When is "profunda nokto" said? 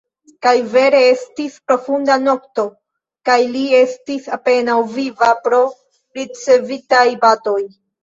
1.71-2.65